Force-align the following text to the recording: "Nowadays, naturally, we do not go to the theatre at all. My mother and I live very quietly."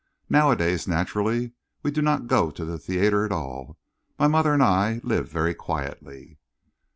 "Nowadays, 0.31 0.87
naturally, 0.87 1.51
we 1.83 1.91
do 1.91 2.01
not 2.01 2.25
go 2.25 2.49
to 2.49 2.65
the 2.65 2.79
theatre 2.79 3.23
at 3.23 3.31
all. 3.31 3.77
My 4.17 4.25
mother 4.25 4.51
and 4.51 4.63
I 4.63 4.99
live 5.03 5.29
very 5.29 5.53
quietly." 5.53 6.39